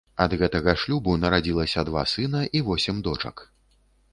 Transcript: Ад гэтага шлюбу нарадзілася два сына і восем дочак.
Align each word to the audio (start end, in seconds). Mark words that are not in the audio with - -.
Ад 0.23 0.31
гэтага 0.43 0.73
шлюбу 0.83 1.13
нарадзілася 1.25 1.83
два 1.91 2.03
сына 2.15 2.41
і 2.61 2.63
восем 2.71 3.05
дочак. 3.09 3.45